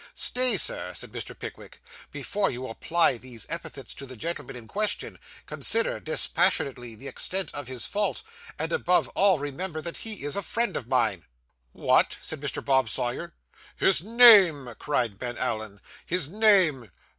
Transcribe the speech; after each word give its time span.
'Stay, 0.15 0.57
sir,' 0.57 0.95
said 0.95 1.11
Mr. 1.11 1.37
Pickwick; 1.37 1.79
'before 2.11 2.49
you 2.49 2.67
apply 2.67 3.19
those 3.19 3.45
epithets 3.49 3.93
to 3.93 4.07
the 4.07 4.15
gentleman 4.17 4.55
in 4.55 4.67
question, 4.67 5.19
consider, 5.45 5.99
dispassionately, 5.99 6.95
the 6.95 7.07
extent 7.07 7.53
of 7.53 7.67
his 7.67 7.85
fault, 7.85 8.23
and 8.57 8.73
above 8.73 9.09
all 9.09 9.37
remember 9.37 9.79
that 9.79 9.97
he 9.97 10.23
is 10.23 10.35
a 10.35 10.41
friend 10.41 10.75
of 10.75 10.87
mine.' 10.87 11.25
'What!' 11.71 12.17
said 12.19 12.41
Mr. 12.41 12.65
Bob 12.65 12.89
Sawyer. 12.89 13.35
'His 13.75 14.01
name!' 14.01 14.73
cried 14.79 15.19
Ben 15.19 15.37
Allen. 15.37 15.79
'His 16.03 16.27
name! 16.27 16.89